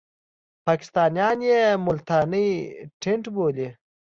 پاکستانیان 0.65 1.37
یې 1.49 1.61
ملتانی 1.85 2.49
ټېنټ 3.01 3.23
بولي. 3.35 3.69